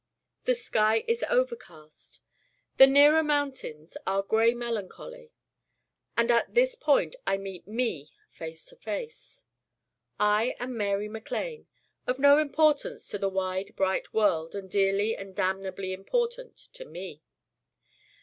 [0.45, 2.21] The sky is overcast.
[2.77, 5.35] The nearer mountains are gray melancholy.
[6.17, 9.45] And at this point I meet Me face to face.
[10.19, 11.67] I am Mary MacLane:
[12.07, 17.21] of no importance to the wide bright world and dearly and damnably important to Me.